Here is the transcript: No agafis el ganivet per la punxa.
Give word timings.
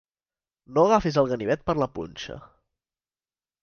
No 0.77 0.85
agafis 0.89 1.21
el 1.23 1.31
ganivet 1.33 1.69
per 1.69 1.79
la 1.83 1.91
punxa. 2.01 2.43